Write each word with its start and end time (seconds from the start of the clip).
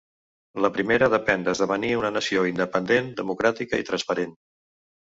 La 0.65 0.71
primera 0.77 1.09
depèn 1.15 1.45
d’esdevenir 1.49 1.93
una 2.01 2.13
nació 2.17 2.49
independent, 2.55 3.13
democràtica 3.23 3.83
i 3.85 3.89
transparent. 3.93 4.37